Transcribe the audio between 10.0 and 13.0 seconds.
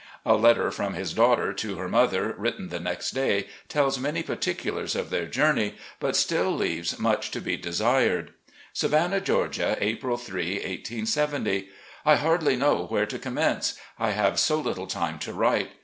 3, 1870."... I hardly know